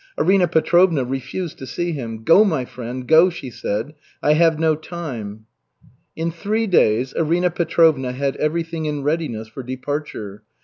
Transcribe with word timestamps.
Arina 0.17 0.47
Petrovna 0.47 1.05
refused 1.05 1.59
to 1.59 1.67
see 1.67 1.91
him. 1.91 2.23
"Go, 2.23 2.43
my 2.43 2.65
friend, 2.65 3.07
go," 3.07 3.29
she 3.29 3.51
said. 3.51 3.93
"I 4.23 4.33
have 4.33 4.57
no 4.57 4.73
time." 4.75 5.45
In 6.15 6.31
three 6.31 6.65
days, 6.65 7.13
Arina 7.13 7.51
Petrovna 7.51 8.11
had 8.11 8.35
everything 8.37 8.87
in 8.87 9.03
readiness 9.03 9.47
for 9.47 9.61
departure. 9.61 10.41